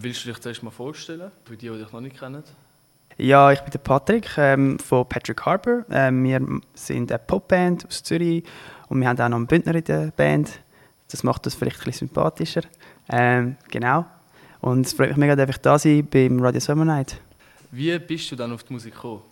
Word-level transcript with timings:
Willst 0.00 0.24
du 0.24 0.28
dich 0.28 0.38
zuerst 0.38 0.62
mal 0.62 0.70
vorstellen, 0.70 1.32
für 1.44 1.56
die, 1.56 1.68
die 1.68 1.78
dich 1.78 1.92
noch 1.92 2.00
nicht 2.00 2.18
kennen? 2.18 2.44
Ja, 3.16 3.50
ich 3.50 3.60
bin 3.60 3.72
der 3.72 3.80
Patrick 3.80 4.28
ähm, 4.38 4.78
von 4.78 5.08
Patrick 5.08 5.44
Harper. 5.44 5.84
Ähm, 5.90 6.22
wir 6.22 6.40
sind 6.74 7.10
eine 7.10 7.18
Popband 7.18 7.84
aus 7.84 8.04
Zürich 8.04 8.44
und 8.88 9.00
wir 9.00 9.08
haben 9.08 9.20
auch 9.20 9.28
noch 9.28 9.38
einen 9.38 9.48
Bündner 9.48 9.74
in 9.74 9.82
der 9.82 10.12
Band. 10.12 10.60
Das 11.10 11.24
macht 11.24 11.44
uns 11.46 11.56
vielleicht 11.56 11.80
ein 11.80 11.84
bisschen 11.84 12.08
sympathischer. 12.08 12.62
Ähm, 13.08 13.56
genau. 13.68 14.06
Und 14.60 14.86
es 14.86 14.92
freut 14.92 15.08
mich 15.08 15.16
mega, 15.16 15.34
dass 15.34 15.50
ich 15.50 15.56
da 15.58 15.78
sein 15.78 16.06
beim 16.06 16.38
Radio 16.38 16.60
Summer 16.60 16.84
Night. 16.84 17.20
Wie 17.72 17.98
bist 17.98 18.30
du 18.30 18.36
dann 18.36 18.52
auf 18.52 18.62
die 18.62 18.72
Musik 18.72 18.94
gekommen? 18.94 19.22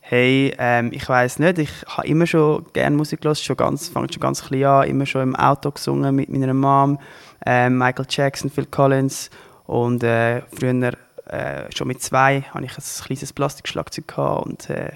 Hey, 0.00 0.52
ähm, 0.58 0.90
ich 0.92 1.08
weiß 1.08 1.38
nicht, 1.38 1.58
ich 1.58 1.70
habe 1.86 2.08
immer 2.08 2.26
schon 2.26 2.66
gerne 2.72 2.96
Musik 2.96 3.20
gehört, 3.20 3.38
schon 3.38 3.56
ganz, 3.56 3.88
fängt 3.88 4.12
schon 4.12 4.20
ganz 4.20 4.44
klein 4.44 4.64
an, 4.64 4.88
immer 4.88 5.06
schon 5.06 5.22
im 5.22 5.36
Auto 5.36 5.70
gesungen 5.70 6.16
mit 6.16 6.28
meiner 6.28 6.52
Mom, 6.54 6.98
ähm, 7.46 7.78
Michael 7.78 8.06
Jackson, 8.08 8.50
Phil 8.50 8.66
Collins 8.66 9.30
und 9.70 10.02
äh, 10.02 10.42
früher 10.52 10.94
äh, 11.26 11.70
schon 11.72 11.86
mit 11.86 12.02
zwei 12.02 12.42
hatte 12.42 12.64
ich 12.64 12.76
ein 12.76 13.04
kleines 13.04 13.32
Plastikschlagzeug 13.32 14.08
gehabt 14.08 14.46
und 14.46 14.68
äh, 14.68 14.90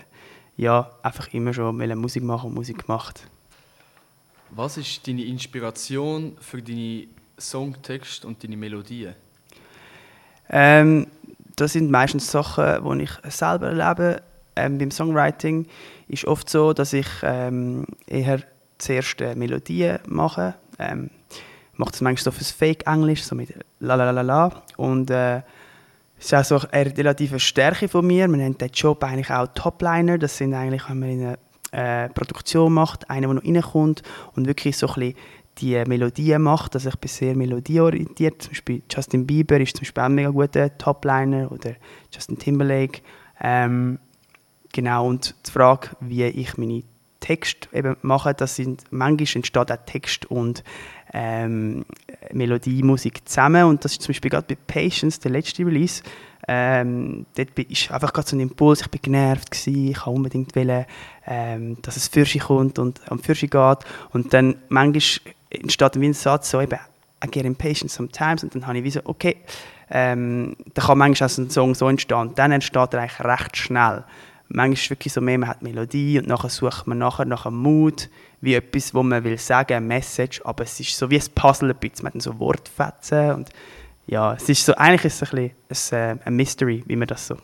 ja, 0.57 0.91
einfach 1.01 1.33
immer 1.33 1.55
schon 1.55 1.77
Musik 2.01 2.25
machen 2.25 2.49
und 2.49 2.55
Musik 2.55 2.85
gemacht. 2.85 3.29
Was 4.51 4.77
ist 4.77 5.07
deine 5.07 5.23
Inspiration 5.23 6.37
für 6.41 6.61
deine 6.61 7.07
Songtext 7.39 8.25
und 8.25 8.43
deine 8.43 8.57
Melodien? 8.57 9.15
Ähm, 10.51 11.07
das 11.55 11.75
sind 11.75 11.89
meistens 11.93 12.29
Sachen, 12.29 12.99
die 12.99 13.05
ich 13.05 13.13
selber 13.33 13.69
erlebe. 13.69 14.23
Ähm, 14.57 14.79
beim 14.79 14.91
Songwriting 14.91 15.69
ist 16.09 16.25
oft 16.25 16.51
so, 16.51 16.73
dass 16.73 16.93
ich 16.95 17.07
ähm, 17.23 17.87
eher 18.09 18.41
zuerst 18.79 19.21
äh, 19.21 19.37
Melodien 19.37 20.01
mache. 20.07 20.57
Ähm, 20.81 21.11
mache 21.77 21.93
das 21.93 22.01
manchmal 22.01 22.25
so 22.25 22.31
fürs 22.31 22.51
Fake-Englisch, 22.51 23.23
so 23.23 23.35
mit 23.35 23.55
la 23.81 23.95
la 23.95 24.11
la 24.11 24.23
la 24.23 24.63
und 24.77 25.11
äh, 25.11 25.43
das 26.17 26.27
ist 26.27 26.35
auch 26.35 26.61
so 26.61 26.69
eine 26.71 26.97
relative 26.97 27.41
Stärke 27.41 27.89
von 27.89 28.07
mir. 28.07 28.29
Man 28.29 28.41
nennt 28.41 28.61
den 28.61 28.71
Job 28.71 29.03
eigentlich 29.05 29.31
auch 29.31 29.49
Topliner. 29.49 30.17
Das 30.17 30.39
sind 30.39 30.55
eigentlich, 30.55 30.89
wenn 30.89 30.99
man 30.99 31.11
eine 31.11 31.39
äh, 31.73 32.09
Produktion 32.09 32.73
macht, 32.73 33.11
einer, 33.11 33.27
der 33.27 33.35
noch 33.35 33.45
reinkommt 33.45 34.03
und 34.35 34.47
wirklich 34.47 34.77
so 34.77 34.87
ein 34.87 34.95
bisschen 34.95 35.15
die 35.59 35.85
Melodien 35.87 36.43
macht. 36.43 36.75
Also 36.75 36.89
ich 36.89 36.97
bin 36.97 37.09
sehr 37.09 37.37
melodieorientiert. 37.37 38.43
Zum 38.43 38.53
Beispiel 38.53 38.83
Justin 38.91 39.27
Bieber 39.27 39.61
ist 39.61 39.77
zum 39.77 39.83
Beispiel 39.83 40.01
auch 40.03 40.07
ein 40.07 40.15
mega 40.15 40.31
guter 40.31 40.77
Topliner 40.79 41.51
oder 41.53 41.75
Justin 42.13 42.39
Timberlake. 42.39 43.03
Ähm, 43.41 43.99
genau, 44.73 45.07
und 45.07 45.35
die 45.47 45.51
Frage, 45.51 45.91
wie 46.01 46.25
ich 46.25 46.57
meine 46.57 46.83
Texte 47.21 47.69
eben 47.73 47.97
mache, 48.03 48.35
das 48.35 48.57
sind, 48.57 48.85
manchmal 48.91 49.37
entsteht 49.37 49.71
auch 49.71 49.77
Text 49.87 50.27
und 50.27 50.63
ähm, 51.15 51.87
Melodie, 52.33 52.83
Musik 52.83 53.27
zusammen. 53.27 53.65
Und 53.65 53.85
das 53.85 53.93
ist 53.93 54.03
zum 54.03 54.13
Beispiel 54.13 54.31
gerade 54.31 54.47
bei 54.47 54.57
Patience, 54.67 55.21
der 55.21 55.31
letzte 55.31 55.65
Release, 55.65 56.03
ähm, 56.47 57.25
dort 57.37 57.59
ist 57.59 57.91
einfach 57.91 58.13
gerade 58.13 58.29
so 58.29 58.37
ein 58.37 58.41
Impuls, 58.41 58.83
ich 58.83 58.91
bin 58.91 59.01
genervt 59.01 59.51
gewesen, 59.51 59.89
ich 59.89 59.97
wollte 59.97 60.11
unbedingt 60.11 60.55
wollen, 60.55 60.85
ähm, 61.27 61.79
dass 61.81 61.97
es 61.97 62.09
für 62.09 62.27
kommt 62.39 62.79
und 62.79 63.01
am 63.11 63.19
für 63.19 63.35
geht. 63.35 63.79
Und 64.11 64.35
dann 64.35 64.57
manchmal 64.69 65.33
entsteht 65.51 65.97
ein 65.97 66.13
Satz 66.13 66.51
so 66.51 66.61
eben, 66.61 66.79
I 67.25 67.31
get 67.31 67.47
impatient 67.47 67.91
sometimes. 67.91 68.43
Und 68.43 68.55
dann 68.55 68.67
habe 68.67 68.79
ich 68.79 68.85
wie 68.85 68.91
so, 68.91 69.01
okay, 69.05 69.37
ähm, 69.91 70.57
da 70.75 70.83
kann 70.83 70.99
manchmal 70.99 71.31
auch 71.31 71.39
ein 71.39 71.51
Song 71.51 71.75
so 71.75 71.89
entstehen. 71.89 72.19
Und 72.19 72.39
dann 72.39 72.53
entsteht 72.53 72.93
er 72.93 73.01
eigentlich 73.01 73.21
recht 73.21 73.57
schnell. 73.57 74.05
Manchmal 74.49 74.73
ist 74.75 74.83
es 74.83 74.91
wirklich 74.91 75.13
so 75.13 75.23
mehr, 75.23 75.39
man 75.39 75.49
hat 75.49 75.63
Melodie 75.63 76.19
und 76.19 76.29
nachher 76.29 76.51
sucht 76.51 76.87
man 76.87 76.99
nachher 76.99 77.25
nach 77.25 77.47
einem 77.47 77.57
Mut, 77.57 78.11
wie 78.45 78.55
etwas, 78.55 78.95
wo 78.95 79.03
man 79.03 79.25
will 79.25 79.39
sagen, 79.39 79.75
eine 79.75 79.87
Message, 79.87 80.41
aber 80.45 80.65
es 80.65 80.79
ist 80.79 80.97
so 80.97 81.09
wie 81.11 81.19
ein 81.19 81.27
Puzzle 81.35 81.71
ein 81.71 81.77
bisschen, 81.77 82.05
man 82.05 82.15
hat 82.15 82.23
so 82.23 82.39
Wortfetzen 82.39 83.33
und 83.33 83.51
ja, 84.07 84.35
es 84.35 84.49
ist 84.49 84.65
so, 84.65 84.75
eigentlich 84.75 85.07
ist 85.07 85.23
es 85.71 85.93
ein 85.93 86.17
äh, 86.17 86.17
ein 86.25 86.37
Mystery, 86.37 86.83
wie 86.87 86.97
man 86.97 87.09
das 87.09 87.27
so 87.27 87.37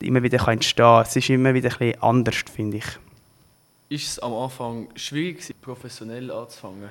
immer 0.00 0.22
wieder 0.22 0.38
kann 0.38 0.54
entstehen 0.54 0.84
kann. 0.84 1.02
Es 1.02 1.16
ist 1.16 1.30
immer 1.30 1.54
wieder 1.54 1.70
ein 1.80 2.00
anders, 2.02 2.44
finde 2.54 2.78
ich. 2.78 2.86
Ist 3.88 4.08
es 4.08 4.18
am 4.18 4.34
Anfang 4.34 4.88
schwierig, 4.94 5.54
professionell 5.60 6.30
anzufangen? 6.30 6.88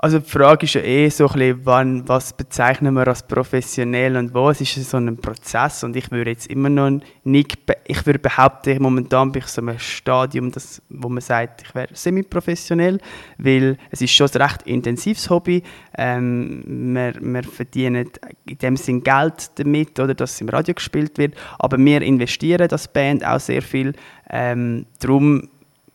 Also 0.00 0.20
die 0.20 0.30
Frage 0.30 0.64
ist 0.64 0.74
ja 0.74 0.80
eh 0.80 1.08
so 1.08 1.26
ein 1.26 1.32
bisschen, 1.32 1.66
wann, 1.66 2.08
was 2.08 2.32
bezeichnen 2.32 2.94
wir 2.94 3.08
als 3.08 3.24
professionell 3.24 4.16
und 4.16 4.32
was 4.32 4.60
ist 4.60 4.74
so 4.88 4.96
ein 4.96 5.16
Prozess 5.16 5.82
und 5.82 5.96
ich 5.96 6.12
würde 6.12 6.30
jetzt 6.30 6.46
immer 6.46 6.68
noch 6.68 7.00
nicht, 7.24 7.58
ich 7.84 8.06
würde 8.06 8.20
behaupten, 8.20 8.80
momentan 8.80 9.32
bin 9.32 9.42
ich 9.42 9.48
so 9.48 9.60
einem 9.60 9.76
Stadium, 9.80 10.52
das, 10.52 10.80
wo 10.88 11.08
man 11.08 11.20
sagt, 11.20 11.62
ich 11.62 11.74
wäre 11.74 11.88
semi-professionell, 11.92 13.00
weil 13.38 13.76
es 13.90 14.00
ist 14.00 14.12
schon 14.12 14.28
ein 14.32 14.42
recht 14.42 14.62
intensives 14.62 15.28
Hobby, 15.30 15.64
ähm, 15.96 16.62
wir, 16.94 17.14
wir 17.20 17.42
verdienen 17.42 18.08
in 18.46 18.58
dem 18.58 18.76
Sinn 18.76 19.02
Geld 19.02 19.50
damit, 19.56 19.98
oder, 19.98 20.14
dass 20.14 20.34
es 20.34 20.40
im 20.40 20.48
Radio 20.48 20.74
gespielt 20.74 21.18
wird, 21.18 21.34
aber 21.58 21.76
wir 21.76 22.02
investieren 22.02 22.68
das 22.68 22.86
Band 22.86 23.26
auch 23.26 23.40
sehr 23.40 23.62
viel, 23.62 23.94
ähm, 24.30 24.86
darum 25.00 25.48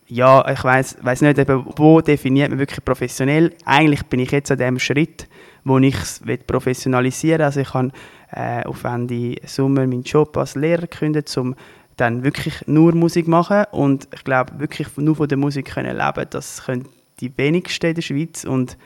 ja, 0.06 0.48
ich 0.50 0.62
weiß 0.62 0.98
weiß 1.00 1.22
nicht, 1.22 1.38
eben, 1.38 1.64
wo 1.76 2.00
definiert 2.00 2.50
man 2.50 2.58
wirklich 2.58 2.84
professionell. 2.84 3.52
Eigentlich 3.64 4.04
bin 4.04 4.20
ich 4.20 4.30
jetzt 4.30 4.50
an 4.50 4.58
dem 4.58 4.78
Schritt, 4.78 5.28
wo 5.64 5.78
ich 5.78 5.94
es 5.94 6.20
professionalisieren 6.46 7.38
will. 7.38 7.44
Also 7.46 7.60
ich 7.60 7.72
habe 7.72 7.90
äh, 8.32 8.64
auf 8.64 8.84
Ende 8.84 9.36
Sommer 9.46 9.86
meinen 9.86 10.02
Job 10.02 10.36
als 10.36 10.56
Lehrer 10.56 10.82
gekündigt, 10.82 11.36
um 11.36 11.54
dann 11.96 12.24
wirklich 12.24 12.66
nur 12.66 12.94
Musik 12.94 13.28
machen 13.28 13.64
und 13.70 14.08
ich 14.12 14.24
glaube 14.24 14.58
wirklich 14.58 14.88
nur 14.96 15.16
von 15.16 15.28
der 15.28 15.38
Musik 15.38 15.66
können 15.66 15.96
leben, 15.96 16.26
das 16.30 16.64
können 16.64 16.88
die 17.20 17.36
wenigsten 17.38 17.86
in 17.86 17.94
der 17.94 18.02
Schweiz 18.02 18.44
und 18.44 18.76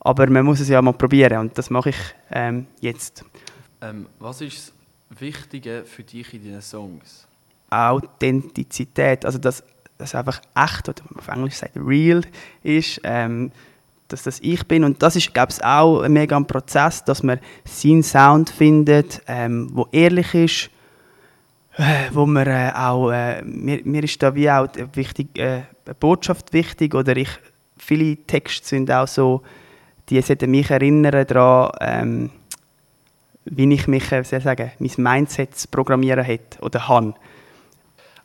aber 0.00 0.28
man 0.28 0.44
muss 0.44 0.60
es 0.60 0.68
ja 0.68 0.80
mal 0.82 0.92
probieren 0.92 1.38
und 1.38 1.58
das 1.58 1.70
mache 1.70 1.90
ich 1.90 1.96
ähm, 2.30 2.66
jetzt. 2.80 3.24
Ähm, 3.80 4.06
was 4.18 4.40
ist 4.40 4.72
das 5.08 5.20
Wichtige 5.20 5.84
für 5.84 6.02
dich 6.02 6.34
in 6.34 6.44
deinen 6.44 6.62
Songs? 6.62 7.26
Authentizität, 7.70 9.24
also 9.24 9.38
das 9.38 9.62
das 9.98 10.14
einfach 10.14 10.40
echt, 10.54 10.88
oder 10.88 11.02
auf 11.16 11.28
Englisch 11.28 11.54
sagt 11.54 11.76
real 11.76 12.22
ist, 12.62 13.00
ähm, 13.04 13.50
dass 14.08 14.22
das 14.22 14.40
ich 14.40 14.66
bin. 14.66 14.84
Und 14.84 15.02
das 15.02 15.16
ist, 15.16 15.34
glaube 15.34 15.52
ich, 15.52 15.62
auch 15.62 16.02
ein 16.02 16.12
mega 16.12 16.38
Prozess, 16.40 17.04
dass 17.04 17.22
man 17.22 17.40
seinen 17.64 18.02
Sound 18.02 18.50
findet, 18.50 19.20
ähm, 19.26 19.68
wo 19.72 19.86
ehrlich 19.92 20.34
ist, 20.34 20.70
äh, 21.76 22.08
wo 22.12 22.26
man 22.26 22.46
äh, 22.46 22.72
auch, 22.74 23.10
äh, 23.10 23.42
mir, 23.42 23.80
mir 23.84 24.02
ist 24.04 24.22
da 24.22 24.34
wie 24.34 24.50
auch 24.50 24.68
wichtig, 24.94 25.38
äh, 25.38 25.62
eine 25.84 25.94
Botschaft 25.98 26.52
wichtig, 26.52 26.94
oder 26.94 27.16
ich, 27.16 27.30
viele 27.76 28.16
Texte 28.16 28.66
sind 28.66 28.90
auch 28.90 29.06
so, 29.06 29.42
die 30.08 30.20
sollten 30.22 30.50
mich 30.50 30.70
erinnern 30.70 31.26
daran, 31.26 31.70
ähm, 31.80 32.30
wie 33.44 33.72
ich 33.72 33.86
mich, 33.86 34.10
äh, 34.10 34.24
sagen, 34.24 34.72
mein 34.78 34.92
Mindset 34.96 35.54
zu 35.54 35.68
programmieren 35.68 36.24
hätte 36.24 36.60
oder 36.60 36.88
habe. 36.88 37.14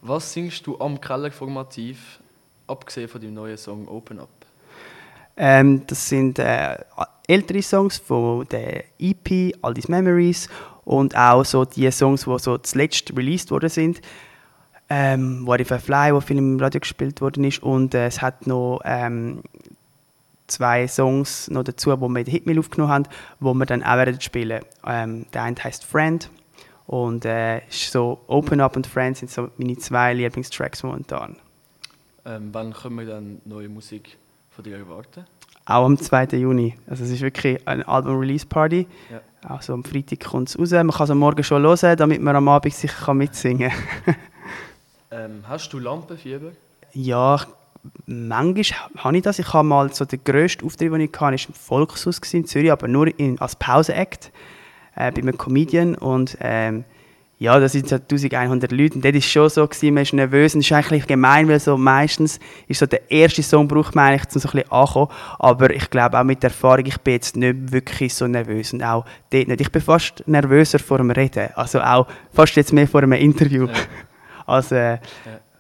Was 0.06 0.34
singst 0.34 0.68
du 0.68 0.78
am 0.82 1.00
Kellerformativ, 1.00 2.20
abgesehen 2.68 3.08
von 3.08 3.22
dem 3.22 3.34
neuen 3.34 3.58
Song 3.58 3.88
Open 3.88 4.20
Up? 4.20 4.28
Ähm, 5.38 5.88
das 5.88 6.10
sind 6.10 6.40
äh, 6.40 6.76
ältere 7.26 7.62
Songs 7.62 8.00
von 8.00 8.46
der 8.50 8.84
EP 9.00 9.56
All 9.62 9.74
These 9.74 9.90
Memories 9.90 10.50
und 10.84 11.16
auch 11.16 11.46
so 11.46 11.64
die 11.64 11.90
Songs, 11.90 12.26
die 12.26 12.40
so 12.40 12.58
zuletzt 12.58 13.16
released 13.16 13.50
worden 13.50 13.70
sind. 13.70 14.02
Ähm, 14.90 15.48
What 15.48 15.62
If 15.62 15.72
I 15.72 15.80
Fly, 15.80 16.14
wo 16.14 16.20
viel 16.20 16.38
im 16.38 16.60
Radio 16.60 16.82
gespielt 16.82 17.22
worden 17.22 17.46
ist 17.46 17.64
und 17.64 17.96
äh, 17.96 18.08
es 18.08 18.22
hat 18.22 18.46
noch 18.46 18.82
ähm, 18.84 19.42
zwei 20.48 20.86
Songs 20.90 21.50
noch 21.50 21.64
dazu, 21.64 21.92
wo 22.02 22.10
wir 22.10 22.20
in 22.20 22.26
der 22.26 22.34
Hitmail 22.34 22.60
aufgenommen 22.60 22.92
haben, 22.92 23.06
wo 23.40 23.54
wir 23.54 23.66
dann 23.66 23.84
auch 23.84 23.96
werden 23.96 24.20
spielen. 24.20 24.66
Ähm, 24.86 25.28
der 25.32 25.44
eine 25.44 25.56
heißt 25.64 25.86
Friend 25.86 26.30
und 26.88 27.26
äh, 27.26 27.62
so 27.70 28.20
Open 28.28 28.62
Up 28.62 28.76
und 28.76 28.88
Friends 28.88 29.20
sind 29.20 29.32
so 29.32 29.50
meine 29.58 29.78
zwei 29.78 30.14
Lieblingstracks 30.14 30.84
momentan. 30.84 31.38
Ähm, 32.26 32.50
wann 32.52 32.74
können 32.74 32.98
wir 32.98 33.06
dann 33.06 33.42
neue 33.46 33.70
Musik 33.70 34.18
von 34.50 34.64
dir 34.64 34.78
erwarten? 34.78 35.26
Auch 35.66 35.86
am 35.86 35.98
2. 35.98 36.26
Juni. 36.38 36.76
Also 36.88 37.06
es 37.06 37.12
ist 37.12 37.22
wirklich 37.22 37.66
eine 37.66 37.88
Album-Release-Party. 37.88 38.86
Ja. 39.12 39.22
Also 39.50 39.74
am 39.74 39.84
Freitag 39.84 40.20
kommt 40.20 40.50
es 40.50 40.60
raus. 40.60 40.72
Man 40.72 40.92
kann 40.92 41.04
es 41.06 41.10
am 41.10 41.20
Morgen 41.20 41.44
schon 41.44 41.64
hören, 41.64 41.98
damit 41.98 42.22
man 42.22 42.36
am 42.36 42.48
Abend 42.50 42.74
sicher 42.74 43.14
mitsingen 43.14 43.72
kann. 44.06 44.16
ähm, 45.12 45.44
hast 45.48 45.72
du 45.72 45.80
Lampenfieber? 45.80 46.52
Ja, 46.94 47.40
manchmal 48.06 48.90
habe 48.98 49.18
ich 49.18 49.24
das. 49.24 49.40
Ich 49.40 49.54
habe 49.54 49.68
mal 49.68 49.92
so 49.94 50.04
den 50.04 50.24
grössten 50.24 50.66
Auftritt, 50.66 50.92
den 50.92 51.02
ich 51.02 51.12
hatte, 51.12 51.22
war 51.22 51.32
im 51.32 51.40
Volkshaus 51.40 52.20
in 52.34 52.46
Zürich, 52.46 52.72
aber 52.72 52.88
nur 52.90 53.08
in, 53.18 53.40
als 53.40 53.56
Pause-Act 53.56 54.32
äh, 54.96 55.12
bei 55.12 55.22
einem 55.22 55.38
Comedian 55.38 55.96
und 55.96 56.38
ähm, 56.40 56.86
ja, 57.40 57.60
da 57.60 57.68
sind 57.68 57.90
so 57.90 57.96
1100 57.96 58.72
Leute 58.72 58.96
und 58.96 59.04
das 59.04 59.14
war 59.14 59.22
schon 59.22 59.50
so, 59.50 59.68
gewesen, 59.68 59.94
man 59.94 60.04
ist 60.04 60.14
nervös 60.14 60.56
und 60.56 60.62
das 60.62 60.72
ist 60.72 60.72
eigentlich 60.72 61.08
gemein, 61.08 61.48
weil 61.50 61.60
so 61.60 61.78
meistens 61.78 62.40
ist 62.70 62.80
so 62.80 62.86
der 62.86 63.12
erste 63.12 63.44
Song 63.44 63.68
braucht 63.68 63.96
man 63.96 64.14
eigentlich, 64.14 64.34
um 64.34 64.40
so 64.40 64.48
ein 64.48 64.52
bisschen 64.54 64.72
anzukommen, 64.72 65.10
aber 65.40 65.70
ich 65.72 65.90
glaube 65.90 66.18
auch 66.18 66.24
mit 66.24 66.42
der 66.42 66.52
Erfahrung, 66.52 66.86
ich 66.86 66.98
bin 67.00 67.16
jetzt 67.16 67.36
nicht 67.36 67.72
wirklich 67.74 68.14
so 68.14 68.28
nervös 68.28 68.72
und 68.72 68.82
auch 68.82 69.06
dort 69.30 69.48
nicht. 69.48 69.60
Ich 69.60 69.72
bin 69.72 69.82
fast 69.82 70.24
nervöser 70.26 70.80
vor 70.80 71.00
dem 71.00 71.12
Reden, 71.12 71.50
also 71.56 71.82
auch 71.82 72.08
fast 72.32 72.56
jetzt 72.56 72.72
mehr 72.72 72.88
vor 72.88 73.04
einem 73.04 73.12
Interview 73.14 73.66
ja. 73.68 73.74
als 74.46 74.72
äh, 74.72 74.94
ja. 74.94 75.00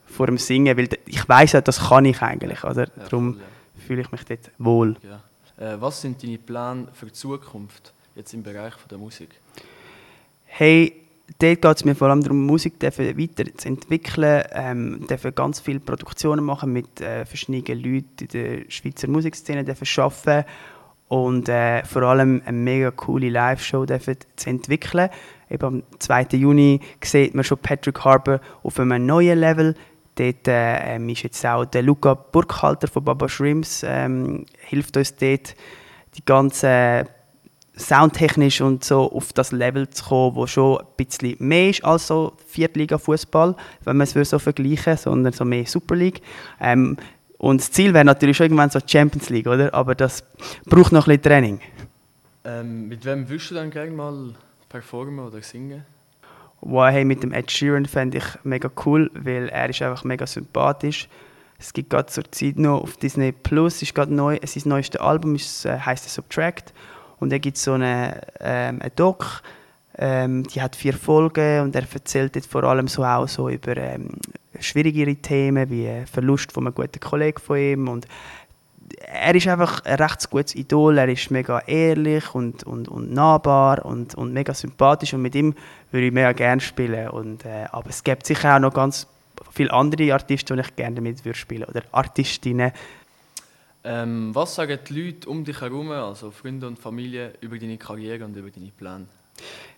vor 0.05 0.27
dem 0.27 0.37
Singen, 0.37 0.77
weil 0.77 0.87
ich 1.05 1.27
weiß 1.27 1.51
ja, 1.51 1.59
das 1.59 1.89
kann 1.89 2.05
ich 2.05 2.21
eigentlich, 2.21 2.63
also 2.63 2.85
darum 3.09 3.39
fühle 3.85 4.03
ich 4.03 4.11
mich 4.11 4.23
dort 4.23 4.51
wohl. 4.57 4.95
Äh, 5.57 5.75
was 5.81 6.01
sind 6.01 6.23
deine 6.23 6.37
Pläne 6.37 6.87
für 6.93 7.07
die 7.07 7.13
Zukunft? 7.13 7.93
Jetzt 8.15 8.33
im 8.33 8.43
Bereich 8.43 8.73
der 8.89 8.97
Musik? 8.97 9.29
Hey, 10.45 10.93
dort 11.39 11.61
geht 11.61 11.77
es 11.77 11.85
mir 11.85 11.95
vor 11.95 12.09
allem 12.09 12.21
darum, 12.21 12.45
Musik 12.45 12.75
weiterzuentwickeln, 12.81 14.43
ähm, 14.51 15.07
dürfen 15.07 15.33
ganz 15.33 15.59
viele 15.59 15.79
Produktionen 15.79 16.45
machen 16.45 16.71
mit 16.71 17.01
äh, 17.01 17.25
verschiedenen 17.25 17.81
Leuten 17.81 18.07
in 18.21 18.27
der 18.27 18.69
Schweizer 18.69 19.07
Musikszene 19.07 19.59
arbeiten 19.61 20.45
und 21.07 21.49
äh, 21.49 21.83
vor 21.85 22.03
allem 22.03 22.41
eine 22.45 22.57
mega 22.57 22.91
coole 22.91 23.29
Live-Show 23.29 23.85
zu 23.85 24.49
entwickeln. 24.49 25.09
Eben 25.49 25.65
am 25.65 25.83
2. 25.99 26.27
Juni 26.31 26.79
sieht 27.03 27.35
man 27.35 27.43
schon 27.43 27.59
Patrick 27.59 28.03
Harbour 28.03 28.39
auf 28.63 28.79
einem 28.79 29.05
neuen 29.05 29.39
Level. 29.39 29.75
Dort 30.15 30.47
äh, 30.47 30.95
ähm, 30.95 31.09
ist 31.09 31.23
jetzt 31.23 31.45
auch 31.45 31.65
der 31.65 31.83
Luca 31.83 32.13
Burkhalter 32.13 32.87
von 32.87 33.03
Baba 33.03 33.27
Shrimps, 33.27 33.83
ähm, 33.85 34.45
hilft 34.57 34.95
uns 34.97 35.15
dort, 35.15 35.55
die 36.15 36.25
ganze 36.25 37.07
soundtechnisch 37.75 38.61
und 38.61 38.83
so 38.83 39.11
auf 39.11 39.33
das 39.33 39.51
Level 39.51 39.89
zu 39.89 40.03
kommen, 40.05 40.35
wo 40.35 40.45
schon 40.47 40.79
ein 40.79 40.85
bisschen 40.97 41.35
mehr 41.39 41.69
ist 41.69 41.83
als 41.83 42.07
so 42.07 42.33
Viertliga-Fußball, 42.47 43.55
wenn 43.83 43.97
man 43.97 44.07
es 44.07 44.29
so 44.29 44.39
vergleichen 44.39 44.97
sondern 44.97 45.33
so 45.33 45.43
mehr 45.43 45.65
Super 45.65 45.95
League. 45.95 46.21
Ähm, 46.59 46.97
und 47.37 47.61
das 47.61 47.71
Ziel 47.71 47.93
wäre 47.93 48.05
natürlich 48.05 48.37
schon 48.37 48.45
irgendwann 48.45 48.69
so 48.69 48.79
Champions 48.85 49.29
League, 49.29 49.47
oder? 49.47 49.73
Aber 49.73 49.95
das 49.95 50.23
braucht 50.65 50.91
noch 50.91 51.07
ein 51.07 51.17
bisschen 51.17 51.23
Training. 51.23 51.59
Ähm, 52.45 52.87
mit 52.87 53.03
wem 53.05 53.27
würdest 53.27 53.51
du 53.51 53.55
dann 53.55 53.71
gerne 53.71 53.91
mal 53.91 54.33
performen 54.69 55.25
oder 55.25 55.41
singen? 55.41 55.83
Wow, 56.61 56.89
hey, 56.89 57.03
mit 57.03 57.23
dem 57.23 57.33
Ed 57.33 57.51
Sheeran 57.51 57.85
fände 57.85 58.19
ich 58.19 58.23
mega 58.43 58.69
cool, 58.85 59.11
weil 59.13 59.49
er 59.49 59.69
ist 59.69 59.81
einfach 59.81 60.03
mega 60.03 60.25
sympathisch. 60.25 61.09
Es 61.59 61.73
gibt 61.73 61.89
gerade 61.89 62.07
zur 62.07 62.29
Zeit 62.31 62.57
noch 62.57 62.81
auf 62.81 62.97
Disney 62.97 63.31
Plus, 63.31 63.81
ist 63.81 63.93
gerade 63.95 64.13
neu, 64.13 64.39
sein 64.45 64.63
neuestes 64.65 65.01
Album 65.01 65.35
ist, 65.35 65.65
äh, 65.65 65.77
heißt 65.77 66.09
Subtract 66.09 66.73
und 67.23 67.31
da 67.31 67.37
gibt 67.37 67.57
es 67.57 67.63
so 67.63 67.73
eine, 67.73 68.21
ähm, 68.39 68.79
eine 68.81 68.91
Doc, 68.91 69.41
ähm, 69.97 70.43
die 70.43 70.61
hat 70.61 70.75
vier 70.75 70.93
Folgen 70.93 71.61
und 71.61 71.75
er 71.75 71.83
erzählt 71.91 72.35
jetzt 72.35 72.51
vor 72.51 72.63
allem 72.63 72.87
so 72.87 73.03
auch 73.03 73.27
so 73.27 73.49
über 73.49 73.77
ähm, 73.77 74.09
schwierigere 74.59 75.15
Themen 75.15 75.69
wie 75.69 75.89
Verlust 76.05 76.51
von 76.51 76.67
einem 76.67 76.75
guten 76.75 76.99
Kollegen 76.99 77.39
von 77.39 77.57
ihm 77.57 77.87
und 77.87 78.07
er 79.07 79.35
ist 79.35 79.47
einfach 79.47 79.83
ein 79.85 79.95
recht 79.95 80.29
gutes 80.29 80.55
Idol, 80.55 80.97
er 80.97 81.07
ist 81.07 81.31
mega 81.31 81.59
ehrlich 81.65 82.35
und, 82.35 82.63
und, 82.63 82.87
und 82.87 83.13
nahbar 83.13 83.85
und, 83.85 84.15
und 84.15 84.33
mega 84.33 84.53
sympathisch 84.53 85.13
und 85.13 85.21
mit 85.21 85.35
ihm 85.35 85.55
würde 85.91 86.07
ich 86.07 86.13
mega 86.13 86.31
gerne 86.31 86.61
spielen. 86.61 87.09
Und, 87.09 87.45
äh, 87.45 87.65
aber 87.71 87.89
es 87.89 88.03
gibt 88.03 88.25
sicher 88.25 88.55
auch 88.55 88.59
noch 88.59 88.73
ganz 88.73 89.07
viele 89.51 89.71
andere 89.71 90.13
Artisten, 90.13 90.57
die 90.57 90.61
ich 90.61 90.75
gerne 90.75 90.95
damit 90.95 91.23
würde 91.25 91.37
spielen 91.37 91.63
oder 91.65 91.81
Artistinnen, 91.91 92.71
ähm, 93.83 94.33
was 94.33 94.55
sagen 94.55 94.79
die 94.87 95.01
Leute 95.01 95.29
um 95.29 95.43
dich 95.43 95.59
herum, 95.59 95.91
also 95.91 96.31
Freunde 96.31 96.67
und 96.67 96.79
Familie, 96.79 97.33
über 97.41 97.57
deine 97.57 97.77
Karriere 97.77 98.25
und 98.25 98.35
über 98.35 98.49
deine 98.49 98.71
Pläne? 98.71 99.05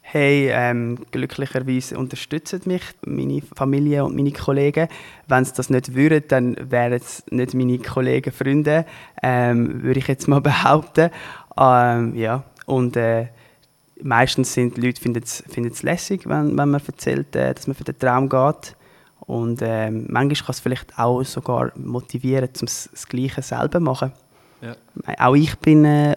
Hey, 0.02 0.50
ähm, 0.52 1.00
glücklicherweise 1.12 1.98
unterstützen 1.98 2.62
mich 2.66 2.84
meine 3.06 3.42
Familie 3.42 4.06
und 4.06 4.16
meine 4.16 4.31
Kollegen. 4.31 4.88
Wenn 5.28 5.46
sie 5.46 5.54
das 5.54 5.69
nicht 5.69 5.96
würden, 5.96 6.24
dann 6.28 6.56
wären 6.72 6.94
es 6.94 7.24
nicht 7.31 7.56
meine 7.56 7.80
Kollegen, 7.80 8.31
Freunde, 8.31 8.86
ähm, 9.24 9.81
würde 9.81 10.00
ich 10.00 10.07
jetzt 10.07 10.28
mal 10.28 10.42
behaupten. 10.42 11.10
Ähm, 11.57 12.16
ja, 12.16 12.44
und 12.66 12.96
äh, 12.98 13.28
meistens 14.02 14.54
sind 14.54 14.78
die 14.78 14.81
Leute 14.81 15.02
finden 15.02 15.24
es 15.72 15.84
lässig, 15.84 16.28
wenn, 16.30 16.57
wenn 16.57 16.69
man 16.69 16.81
erzählt, 16.86 17.36
äh, 17.36 17.54
dass 17.54 17.66
man 17.66 17.75
für 17.75 17.84
den 17.84 17.98
Traum 17.98 18.30
geht. 18.30 18.75
Und 19.27 19.62
ähm, 19.63 20.06
manchmal 20.10 20.45
kann 20.45 20.54
es 20.54 20.60
vielleicht 20.60 21.00
auch 21.00 21.24
sogar 21.24 21.72
motivieren, 21.75 22.50
um 22.62 22.66
das 22.66 23.07
Gleiche 23.07 23.42
selber 23.42 23.80
zu 23.80 23.83
machen. 23.83 24.12
Ja. 24.62 24.75
Auch 25.19 25.36
ich 25.36 25.56
bin 25.60 25.86
äh, 25.86 26.16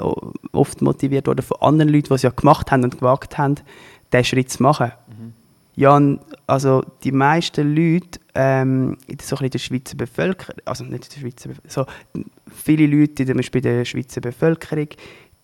oft 0.52 0.80
motiviert 0.82 1.26
worden 1.26 1.42
von 1.42 1.56
anderen 1.60 1.92
Leuten, 1.92 2.08
die 2.08 2.14
es 2.14 2.22
ja 2.22 2.30
gemacht 2.30 2.70
haben 2.70 2.84
und 2.84 2.98
gewagt 2.98 3.38
haben, 3.38 3.56
diesen 4.12 4.24
Schritt 4.24 4.50
zu 4.50 4.62
machen. 4.62 4.92
Mhm. 5.08 5.32
Ja, 5.76 6.00
also 6.48 6.82
die 7.04 7.12
meisten 7.12 7.74
Leute 7.74 8.18
ähm, 8.34 8.96
so 9.22 9.36
in 9.36 9.50
der 9.50 9.58
Schweizer 9.58 9.96
Bevölkerung, 9.96 10.56
also 10.64 10.82
nicht 10.82 11.04
in 11.04 11.22
der 11.22 11.30
Schweizer 11.30 11.50
so 11.68 11.86
viele 12.52 12.86
Leute 12.86 13.24
zum 13.24 13.36
Beispiel 13.36 13.64
in 13.64 13.76
der 13.76 13.84
Schweizer 13.84 14.20
Bevölkerung, 14.20 14.88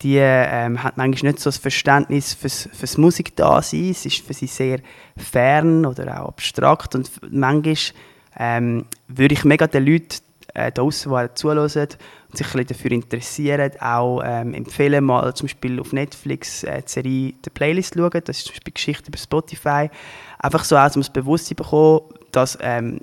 die 0.03 0.19
ähm, 0.19 0.83
hat 0.83 0.97
manchmal 0.97 1.33
nicht 1.33 1.43
so 1.43 1.49
das 1.49 1.59
Verständnis 1.59 2.35
fürs, 2.35 2.69
fürs 2.73 2.99
Musik 2.99 3.37
da 3.37 3.63
sein. 3.63 3.91
Es 3.91 4.05
ist 4.05 4.27
für 4.27 4.35
sie 4.35 4.47
sehr 4.47 4.81
fern 5.17 5.87
oder 5.87 6.21
auch 6.21 6.29
abstrakt 6.29 6.95
und 6.95 7.11
manchmal 7.31 7.77
ähm, 8.37 8.87
würde 9.09 9.35
ich 9.35 9.45
mega 9.45 9.67
den 9.67 9.87
Leuten 9.87 10.19
äh, 10.55 10.73
draußen, 10.73 11.11
die 11.11 11.35
zuhören 11.35 11.59
und 11.61 12.37
sich 12.37 12.55
ein 12.55 12.67
dafür 12.67 12.93
interessieren, 12.93 13.71
auch 13.81 14.23
ähm, 14.25 14.55
empfehlen, 14.55 15.05
mal 15.05 15.33
zum 15.35 15.47
Beispiel 15.47 15.81
auf 15.81 15.93
Netflix 15.93 16.65
äh, 16.65 16.83
die 16.83 16.91
Serie 16.91 17.35
«The 17.45 17.51
Playlist» 17.51 17.95
schauen. 17.95 18.11
Das 18.25 18.39
ist 18.39 18.47
zum 18.47 18.55
Beispiel 18.55 18.73
Geschichte 18.73 19.09
über 19.09 19.19
Spotify. 19.19 19.91
Einfach 20.39 20.65
so, 20.65 20.77
um 20.77 20.83
das 20.83 21.11
Bewusstsein 21.11 21.57
zu 21.57 21.63
bekommen, 21.63 22.01
dass 22.33 22.59
ähm, 22.61 23.01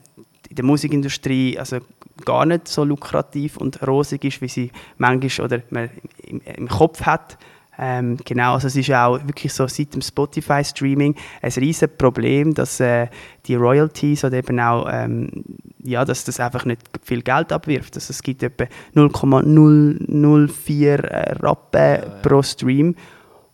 in 0.50 0.56
der 0.56 0.66
Musikindustrie 0.66 1.58
also 1.58 1.80
gar 2.22 2.46
nicht 2.46 2.68
so 2.68 2.84
lukrativ 2.84 3.58
und 3.58 3.86
rosig 3.86 4.24
ist, 4.24 4.42
wie 4.42 4.48
sie 4.48 4.72
manchmal 4.98 5.46
oder 5.46 5.62
man 5.70 5.90
im, 6.24 6.42
im 6.42 6.68
Kopf 6.68 7.04
hat. 7.04 7.38
Ähm, 7.80 8.18
genau, 8.26 8.54
also 8.54 8.68
es 8.68 8.76
ist 8.76 8.92
auch 8.92 9.18
wirklich 9.26 9.54
so 9.54 9.66
seit 9.66 9.96
dem 9.96 10.02
Spotify-Streaming 10.02 11.16
ein 11.42 11.52
riesiges 11.52 11.98
Problem, 11.98 12.54
dass 12.54 12.80
äh, 12.80 13.08
die 13.48 13.56
Royalties 13.56 14.24
oder 14.24 14.38
eben 14.38 14.60
auch, 14.60 14.88
ähm, 14.92 15.44
ja, 15.84 16.06
dass 16.06 16.24
das 16.24 16.40
einfach 16.40 16.66
nicht 16.66 16.82
viel 17.02 17.24
Geld 17.24 17.52
abwirft. 17.52 17.96
Also 17.96 18.12
es 18.12 18.22
gibt 18.22 18.44
etwa 18.44 18.66
0,004 18.94 21.00
äh, 21.00 21.34
Rappen 21.40 21.82
ja, 21.82 21.96
ja. 21.96 22.02
pro 22.22 22.44
Stream 22.44 22.96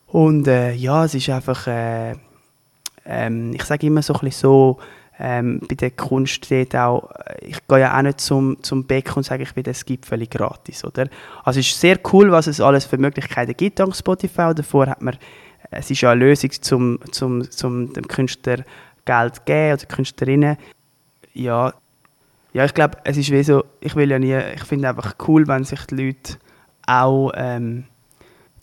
und 0.08 0.48
äh, 0.48 0.72
ja, 0.72 1.04
es 1.04 1.14
ist 1.14 1.30
einfach, 1.30 1.66
äh, 1.66 2.14
ähm, 3.06 3.52
ich 3.54 3.64
sage 3.64 3.86
immer 3.86 4.02
so 4.02 4.14
ein 4.14 4.20
bisschen 4.20 4.40
so, 4.40 4.78
ähm, 5.18 5.60
bei 5.68 5.74
der 5.74 5.90
Kunst 5.90 6.50
dort 6.50 6.76
auch, 6.76 7.10
äh, 7.10 7.46
ich 7.46 7.66
gehe 7.66 7.80
ja 7.80 7.96
auch 7.96 8.02
nicht 8.02 8.20
zum, 8.20 8.62
zum 8.62 8.84
Beck 8.84 9.16
und 9.16 9.24
sage, 9.24 9.42
ich 9.42 9.56
will 9.56 9.64
das 9.64 9.84
völlig 10.02 10.30
gratis, 10.30 10.84
oder? 10.84 11.08
Also 11.44 11.60
es 11.60 11.68
ist 11.68 11.80
sehr 11.80 11.98
cool, 12.12 12.30
was 12.30 12.46
es 12.46 12.60
alles 12.60 12.84
für 12.84 12.98
Möglichkeiten 12.98 13.56
gibt 13.56 13.80
dank 13.80 13.96
Spotify. 13.96 14.52
Davor 14.54 14.86
hat 14.86 15.02
man, 15.02 15.16
es 15.70 15.90
ist 15.90 16.00
ja 16.00 16.12
eine 16.12 16.20
Lösung, 16.20 16.52
zum, 16.52 16.98
zum, 17.10 17.50
zum 17.50 17.92
dem 17.92 18.06
Künstler 18.06 18.64
Geld 19.04 19.36
zu 19.36 19.42
geben 19.44 19.72
oder 19.74 19.86
Künstlerinnen. 19.86 20.56
Ja, 21.34 21.72
ja, 22.52 22.64
ich 22.64 22.74
glaube, 22.74 22.98
es 23.04 23.16
ist 23.16 23.30
wie 23.30 23.42
so, 23.42 23.64
ich 23.80 23.94
will 23.96 24.10
ja 24.10 24.18
nie, 24.18 24.36
ich 24.54 24.64
finde 24.64 24.88
einfach 24.88 25.16
cool, 25.26 25.46
wenn 25.48 25.64
sich 25.64 25.84
die 25.86 25.96
Leute 25.96 26.38
auch 26.86 27.32
ähm, 27.34 27.84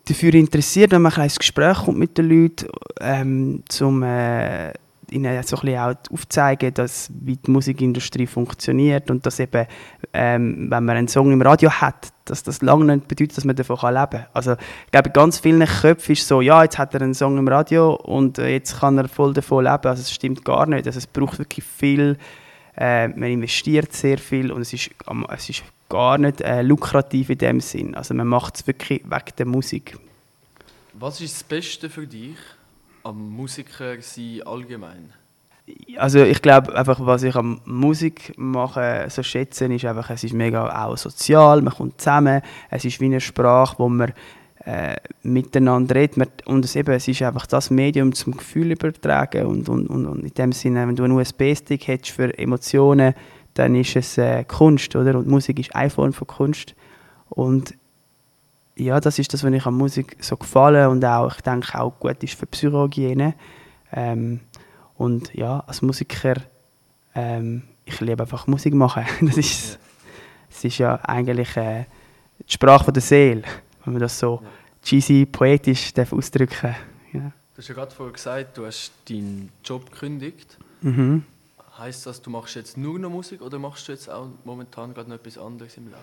dafür 0.07 0.33
interessieren, 0.33 0.91
wenn 0.91 1.01
man 1.01 1.13
ein 1.13 1.29
Gespräch 1.29 1.77
kommt 1.77 1.99
mit 1.99 2.17
den 2.17 2.29
Leuten, 2.29 2.67
ähm, 2.99 3.63
zum 3.67 4.03
äh, 4.03 4.73
ihnen 5.11 5.43
so 5.43 5.57
ein 5.57 5.77
auch 5.77 5.95
aufzeigen, 6.11 6.73
dass, 6.73 7.09
wie 7.13 7.37
die 7.37 7.51
Musikindustrie 7.51 8.27
funktioniert 8.27 9.09
und 9.11 9.25
dass 9.25 9.39
eben, 9.39 9.67
ähm, 10.13 10.67
wenn 10.69 10.85
man 10.85 10.97
einen 10.97 11.07
Song 11.07 11.31
im 11.31 11.41
Radio 11.41 11.69
hat, 11.69 12.13
dass 12.25 12.43
das 12.43 12.61
lange 12.61 12.95
nicht 12.95 13.07
bedeutet, 13.07 13.37
dass 13.37 13.45
man 13.45 13.55
davon 13.55 13.77
leben 13.93 14.09
kann. 14.09 14.25
Also 14.33 14.53
ich 14.53 14.91
glaube, 14.91 15.11
ganz 15.11 15.39
vielen 15.39 15.65
Köpfen 15.65 16.13
ist 16.13 16.27
so, 16.27 16.41
ja, 16.41 16.63
jetzt 16.63 16.77
hat 16.77 16.93
er 16.93 17.01
einen 17.01 17.13
Song 17.13 17.37
im 17.37 17.47
Radio 17.47 17.93
und 17.93 18.39
äh, 18.39 18.49
jetzt 18.49 18.79
kann 18.79 18.97
er 18.97 19.07
voll 19.07 19.33
davon 19.33 19.63
leben. 19.63 19.85
Also 19.85 20.01
es 20.01 20.11
stimmt 20.11 20.43
gar 20.43 20.65
nicht. 20.65 20.87
Also 20.87 20.97
es 20.97 21.07
braucht 21.07 21.39
wirklich 21.39 21.65
viel, 21.65 22.17
äh, 22.77 23.07
man 23.07 23.29
investiert 23.29 23.93
sehr 23.93 24.17
viel 24.17 24.51
und 24.51 24.61
es 24.61 24.73
ist, 24.73 24.89
es 25.29 25.49
ist 25.49 25.63
gar 25.89 26.17
nicht 26.17 26.41
äh, 26.41 26.61
lukrativ 26.61 27.29
in 27.29 27.37
dem 27.37 27.61
Sinn. 27.61 27.95
Also 27.95 28.13
man 28.13 28.27
macht 28.27 28.55
es 28.55 28.67
wirklich 28.67 29.03
wegen 29.03 29.35
der 29.37 29.45
Musik. 29.45 29.97
Was 30.93 31.21
ist 31.21 31.35
das 31.35 31.43
Beste 31.43 31.89
für 31.89 32.07
dich 32.07 32.37
am 33.05 33.29
Musiker 33.29 34.01
sein 34.01 34.41
allgemein? 34.45 35.13
Also 35.97 36.23
ich 36.23 36.41
glaube 36.41 36.75
einfach, 36.75 36.99
was 37.05 37.23
ich 37.23 37.35
am 37.35 37.61
Musik 37.65 38.33
machen 38.37 39.09
so 39.09 39.23
schätze, 39.23 39.65
ist 39.65 39.85
einfach, 39.85 40.09
es 40.11 40.23
ist 40.23 40.33
mega 40.33 40.85
auch 40.85 40.97
sozial, 40.97 41.61
man 41.61 41.73
kommt 41.73 41.99
zusammen, 41.99 42.41
es 42.69 42.85
ist 42.85 42.99
wie 42.99 43.05
eine 43.05 43.21
Sprache, 43.21 43.75
wo 43.79 43.89
man 43.89 44.13
äh, 44.65 44.95
miteinander 45.23 45.95
redet 45.95 46.45
und 46.45 46.65
es, 46.65 46.75
eben, 46.75 46.93
es 46.93 47.07
ist 47.07 47.21
einfach 47.21 47.47
das 47.47 47.69
Medium 47.71 48.13
zum 48.13 48.37
Gefühl 48.37 48.71
übertragen 48.71 49.45
und, 49.45 49.69
und, 49.69 49.87
und, 49.87 50.05
und 50.05 50.23
in 50.23 50.33
dem 50.33 50.51
Sinne, 50.51 50.87
wenn 50.87 50.95
du 50.95 51.03
einen 51.03 51.17
USB-Stick 51.17 51.87
hättest 51.87 52.11
für 52.11 52.37
Emotionen, 52.37 53.13
dann 53.55 53.75
ist 53.75 53.95
es 53.95 54.17
äh, 54.17 54.43
Kunst, 54.43 54.95
oder? 54.95 55.17
Und 55.17 55.27
Musik 55.27 55.59
ist 55.59 55.75
eine 55.75 55.89
Form 55.89 56.13
von 56.13 56.27
Kunst 56.27 56.75
und 57.29 57.73
ja, 58.75 58.99
das 58.99 59.19
ist 59.19 59.33
das, 59.33 59.43
was 59.43 59.53
ich 59.53 59.65
an 59.65 59.73
Musik 59.73 60.17
so 60.19 60.35
gefallen 60.37 60.89
und 60.89 61.05
auch, 61.05 61.35
ich 61.35 61.41
denke, 61.41 61.79
auch 61.79 61.97
gut 61.99 62.21
ist 62.23 62.37
für 62.37 62.45
Psychohygiene. 62.45 63.35
Ähm, 63.91 64.41
und 64.95 65.33
ja, 65.33 65.63
als 65.65 65.81
Musiker, 65.81 66.35
ähm, 67.13 67.63
ich 67.85 67.99
liebe 68.01 68.23
einfach 68.23 68.47
Musik 68.47 68.73
machen. 68.73 69.05
Das 69.21 69.37
ist, 69.37 69.73
ja. 69.73 69.79
das 70.49 70.63
ist 70.63 70.77
ja 70.77 70.95
eigentlich 71.03 71.55
äh, 71.57 71.85
die 72.39 72.53
Sprache 72.53 72.91
der 72.91 73.01
Seele, 73.01 73.43
wenn 73.83 73.93
man 73.93 74.01
das 74.01 74.19
so 74.19 74.41
ja. 74.43 74.49
cheesy, 74.83 75.25
poetisch 75.25 75.93
darf 75.93 76.11
ausdrücken 76.13 76.75
ja. 77.13 77.31
Du 77.53 77.59
hast 77.59 77.69
ja 77.69 77.75
gerade 77.75 77.95
vorher 77.95 78.13
gesagt, 78.13 78.57
du 78.57 78.65
hast 78.65 78.91
deinen 79.07 79.49
Job 79.63 79.89
gekündigt. 79.89 80.57
Mhm. 80.81 81.23
Heißt 81.77 82.05
das, 82.05 82.21
du 82.21 82.29
machst 82.29 82.55
jetzt 82.55 82.77
nur 82.77 82.99
noch 82.99 83.09
Musik 83.09 83.41
oder 83.41 83.59
machst 83.59 83.87
du 83.87 83.93
jetzt 83.93 84.09
auch 84.09 84.27
momentan 84.43 84.93
gerade 84.93 85.09
noch 85.09 85.15
etwas 85.15 85.37
anderes 85.37 85.77
im 85.77 85.85
Leben? 85.85 86.01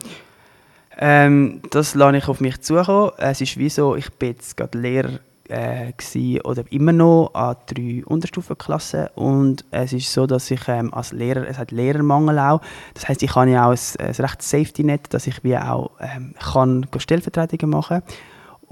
Ähm, 0.99 1.62
das 1.70 1.94
lasse 1.94 2.16
ich 2.16 2.28
auf 2.28 2.40
mich 2.40 2.61
zukommen. 2.61 3.12
Es 3.18 3.40
ist 3.40 3.56
wie 3.56 3.68
so, 3.68 3.96
ich 3.96 4.11
bin 4.12 4.30
jetzt 4.30 4.56
gerade 4.56 4.78
Lehrer 4.78 5.20
äh, 5.49 6.40
oder 6.44 6.64
immer 6.70 6.92
noch 6.92 7.30
an 7.34 7.56
drei 7.66 8.02
Unterstufenklassen. 8.04 9.08
Und 9.14 9.64
es 9.70 9.92
ist 9.92 10.12
so, 10.12 10.26
dass 10.26 10.50
ich 10.50 10.68
ähm, 10.68 10.92
als 10.94 11.12
Lehrer, 11.12 11.46
es 11.49 11.58
hat 11.58 11.70
Lehrermangel 11.70 12.38
auch, 12.38 12.61
das 12.94 13.08
heißt, 13.08 13.22
ich 13.22 13.34
habe 13.34 13.50
ja 13.50 13.66
auch 13.66 13.72
ein, 13.72 14.06
ein 14.06 14.14
recht 14.14 14.42
Safety-Net, 14.42 15.12
dass 15.14 15.26
ich 15.26 15.42
wie 15.44 15.56
auch 15.56 15.90
ähm, 16.00 16.34
kann 16.38 16.87
Stellvertretungen 16.96 17.70
machen. 17.70 18.02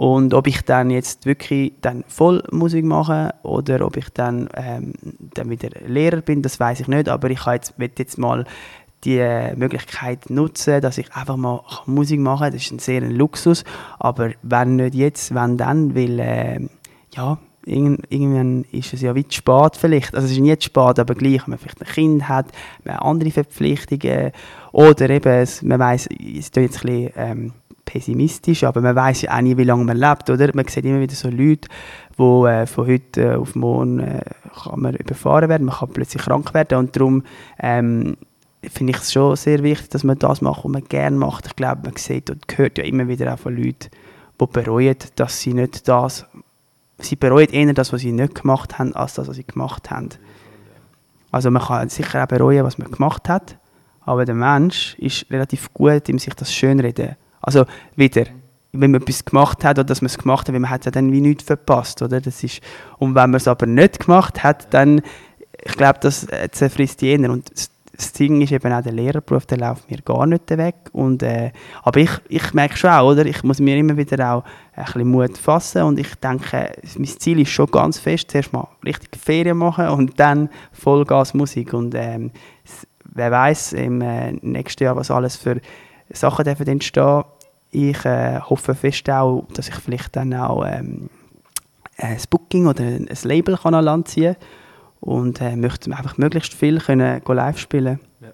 Und 0.01 0.33
ob 0.33 0.47
ich 0.47 0.63
dann 0.63 0.89
jetzt 0.89 1.27
wirklich 1.27 1.75
dann 1.83 2.05
voll 2.09 2.43
Musik 2.51 2.87
mache 2.87 3.35
oder 3.43 3.85
ob 3.85 3.99
ich 3.99 4.09
dann, 4.09 4.49
ähm, 4.55 4.95
dann 5.35 5.51
wieder 5.51 5.69
Lehrer 5.87 6.23
bin, 6.23 6.41
das 6.41 6.59
weiß 6.59 6.81
ich 6.81 6.89
nicht, 6.89 7.11
aber 7.11 7.29
ich 7.29 7.45
jetzt, 7.45 7.75
jetzt 7.79 8.17
mal 8.17 8.47
die 9.05 9.25
Möglichkeit 9.57 10.31
nutzen, 10.31 10.81
dass 10.81 10.99
ich 10.99 11.15
einfach 11.15 11.37
mal 11.37 11.63
Musik 11.87 12.21
machen 12.21 12.45
kann. 12.45 12.53
Das 12.53 12.63
ist 12.63 12.73
ein 12.73 12.79
sehr 12.79 13.03
ein 13.03 13.13
Luxus, 13.13 13.65
aber 13.99 14.33
wenn 14.43 14.77
nicht 14.77 14.95
jetzt, 14.95 15.35
wenn 15.35 15.57
dann, 15.57 15.95
weil 15.95 16.19
äh, 16.19 16.61
ja, 17.15 17.39
irgendwann 17.65 18.65
ist 18.73 18.93
es 18.93 19.03
ja 19.03 19.15
wie 19.15 19.27
zu 19.27 19.37
spät 19.37 19.77
vielleicht. 19.77 20.15
Also 20.15 20.27
es 20.27 20.33
ist 20.33 20.41
nie 20.41 20.57
zu 20.59 20.67
spät, 20.67 20.99
aber 20.99 21.15
gleich, 21.15 21.43
wenn 21.43 21.51
man 21.51 21.59
vielleicht 21.59 21.81
ein 21.83 21.89
Kind 21.89 22.29
hat, 22.29 22.47
man 22.85 22.95
hat 22.95 23.03
andere 23.03 23.31
Verpflichtungen 23.31 24.33
oder 24.73 25.11
eben, 25.11 25.49
man 25.63 25.79
weiß, 25.79 26.09
es 26.09 26.37
ist 26.37 26.57
jetzt 26.57 26.85
ein 26.85 26.87
bisschen 26.87 27.13
ähm, 27.17 27.53
pessimistisch, 27.85 28.65
aber 28.65 28.81
man 28.81 28.95
weiß 28.95 29.23
ja 29.23 29.37
auch 29.37 29.41
nie, 29.41 29.57
wie 29.57 29.65
lange 29.65 29.85
man 29.85 29.97
lebt, 29.97 30.31
oder? 30.31 30.51
Man 30.55 30.67
sieht 30.69 30.85
immer 30.85 31.01
wieder 31.01 31.15
so 31.15 31.29
Leute, 31.29 31.69
wo 32.17 32.47
äh, 32.47 32.67
von 32.67 32.87
heute 32.87 33.23
äh, 33.23 33.35
auf 33.35 33.55
morgen 33.55 34.01
äh, 34.01 34.21
kann 34.63 34.81
man 34.81 34.95
überfahren 34.95 35.49
werden, 35.49 35.67
man 35.67 35.75
kann 35.75 35.91
plötzlich 35.91 36.23
krank 36.23 36.55
werden 36.55 36.79
und 36.79 36.95
darum 36.97 37.25
ähm, 37.59 38.17
finde 38.69 38.93
ich 38.93 38.99
es 38.99 39.13
schon 39.13 39.37
sehr 39.37 39.63
wichtig, 39.63 39.91
dass 39.91 40.05
man 40.05 40.19
das 40.19 40.43
macht, 40.43 40.65
was 40.65 40.71
man 40.71 40.85
gerne 40.85 41.17
macht. 41.17 41.47
Ich 41.47 41.57
glaube, 41.57 41.83
man 41.85 41.97
sieht 41.97 42.31
und 42.31 42.45
hört 42.57 42.79
ja 42.79 42.85
immer 42.85 43.09
wieder 43.09 43.33
auch 43.33 43.39
von 43.39 43.57
Leuten, 43.57 43.89
die 44.41 44.47
bereuen, 44.47 44.97
dass 45.17 45.41
sie 45.41 45.55
nicht 45.55 45.89
das, 45.89 46.27
sie 46.99 47.17
bereuen 47.17 47.49
eher 47.49 47.73
das, 47.73 47.93
was 47.93 48.03
sie 48.03 48.13
nicht 48.13 48.35
gemacht 48.35 48.79
haben, 48.79 48.95
als 48.95 49.15
das, 49.15 49.29
was 49.29 49.37
sie 49.37 49.47
gemacht 49.47 49.91
haben. 49.91 50.11
Also 51.31 51.51
man 51.51 51.63
kann 51.63 51.89
sicher 51.89 52.23
auch 52.23 52.29
bereuen, 52.29 52.65
was 52.65 52.79
man 52.79 52.91
gemacht 52.91 53.29
hat, 53.29 53.57
aber 54.01 54.25
der 54.25 54.35
Mensch 54.35 54.95
ist 54.99 55.27
relativ 55.31 55.73
gut, 55.73 56.09
ihm 56.09 56.19
sich 56.19 56.35
das 56.35 56.53
schönreden. 56.53 57.17
Also 57.41 57.65
wieder, 57.97 58.25
wenn 58.73 58.91
man 58.91 59.03
etwas 59.03 59.25
gemacht 59.25 59.65
hat 59.65 59.79
oder 59.79 59.85
dass 59.85 60.03
man 60.03 60.07
es 60.07 60.19
gemacht 60.19 60.49
hat, 60.49 60.53
weil 60.53 60.61
man 60.61 60.71
hat 60.71 60.85
ja 60.85 60.91
dann 60.91 61.13
wie 61.13 61.21
nichts 61.21 61.45
verpasst, 61.45 62.03
oder? 62.03 62.21
Das 62.21 62.43
ist, 62.43 62.61
und 62.99 63.15
wenn 63.15 63.31
man 63.31 63.37
es 63.37 63.49
aber 63.49 63.67
nicht 63.67 64.01
gemacht 64.01 64.43
hat, 64.43 64.73
dann, 64.75 65.03
ich 65.65 65.77
glaube, 65.77 65.99
das 66.03 66.27
zerfrisst 66.53 67.03
jener 67.03 67.31
und 67.31 67.51
das 68.01 68.13
Ding 68.15 68.41
ist 68.41 68.51
eben 68.51 68.73
auch 68.73 68.83
der 68.83 68.93
Lehrerberuf, 68.93 69.45
der 69.45 69.59
läuft 69.59 69.91
mir 69.91 70.01
gar 70.01 70.27
nicht 70.27 70.49
weg. 70.51 70.77
Und, 70.93 71.23
äh, 71.23 71.53
aber 71.83 72.01
ich, 72.01 72.11
ich 72.29 72.55
merke 72.55 72.77
schon 72.77 72.91
auch, 72.91 73.11
oder? 73.11 73.27
ich 73.27 73.43
muss 73.43 73.61
mir 73.61 73.77
immer 73.77 73.97
wieder 73.97 74.35
auch 74.35 74.45
ein 74.73 74.85
bisschen 74.85 75.11
Mut 75.11 75.37
fassen 75.37 75.83
und 75.83 75.99
ich 75.99 76.15
denke, 76.15 76.73
mein 76.97 77.07
Ziel 77.07 77.41
ist 77.41 77.51
schon 77.51 77.71
ganz 77.71 77.99
fest, 77.99 78.31
zuerst 78.31 78.55
mal 78.55 78.69
richtig 78.85 79.17
Ferien 79.17 79.59
machen 79.59 79.89
und 79.89 80.19
dann 80.19 80.49
Vollgas 80.73 81.35
Musik. 81.35 81.75
Und 81.75 81.95
ähm, 81.95 82.31
wer 83.05 83.31
weiß 83.31 83.75
im 83.75 84.01
äh, 84.01 84.33
nächsten 84.33 84.85
Jahr, 84.85 84.97
was 84.97 85.11
alles 85.11 85.37
für 85.37 85.61
Sachen 86.09 86.47
dürfen 86.47 86.69
entstehen. 86.69 87.25
Ich 87.71 88.03
äh, 88.07 88.41
hoffe 88.41 88.75
fest 88.75 89.11
auch, 89.11 89.47
dass 89.53 89.69
ich 89.69 89.75
vielleicht 89.75 90.17
dann 90.17 90.33
auch 90.33 90.65
ähm, 90.67 91.11
ein 91.99 92.19
Booking 92.31 92.67
oder 92.67 92.83
ein 92.83 93.09
Label 93.25 93.59
kann 93.59 93.75
an 93.75 93.85
Land 93.85 94.09
ziehen 94.09 94.37
kann 94.37 94.47
und 95.01 95.41
äh, 95.41 95.57
möchte 95.57 95.91
einfach 95.97 96.19
möglichst 96.19 96.55
viel 96.55 96.81
können 96.81 97.23
live 97.27 97.59
spielen. 97.59 98.01
Ja. 98.21 98.33